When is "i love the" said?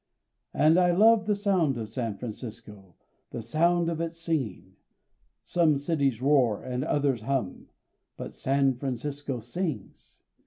0.79-1.35